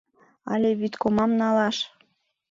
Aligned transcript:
—Але 0.51 0.69
вӱдкомам 0.79 1.31
налаш. 1.41 1.77